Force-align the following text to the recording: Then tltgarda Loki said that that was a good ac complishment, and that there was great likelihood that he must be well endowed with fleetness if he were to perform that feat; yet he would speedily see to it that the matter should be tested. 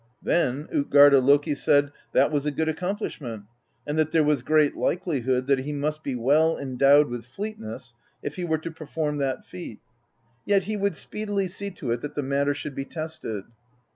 Then 0.23 0.63
tltgarda 0.73 1.21
Loki 1.23 1.53
said 1.53 1.89
that 1.89 1.93
that 2.13 2.31
was 2.31 2.47
a 2.47 2.51
good 2.51 2.67
ac 2.67 2.77
complishment, 2.79 3.43
and 3.85 3.99
that 3.99 4.09
there 4.09 4.23
was 4.23 4.41
great 4.41 4.75
likelihood 4.75 5.45
that 5.45 5.59
he 5.59 5.73
must 5.73 6.01
be 6.01 6.15
well 6.15 6.57
endowed 6.57 7.07
with 7.07 7.23
fleetness 7.23 7.93
if 8.23 8.35
he 8.35 8.43
were 8.43 8.57
to 8.57 8.71
perform 8.71 9.17
that 9.17 9.45
feat; 9.45 9.79
yet 10.43 10.63
he 10.63 10.75
would 10.75 10.95
speedily 10.95 11.47
see 11.47 11.69
to 11.69 11.91
it 11.91 12.01
that 12.01 12.15
the 12.15 12.23
matter 12.23 12.55
should 12.55 12.73
be 12.73 12.83
tested. 12.85 13.43